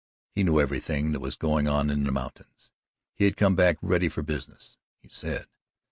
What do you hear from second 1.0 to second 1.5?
that was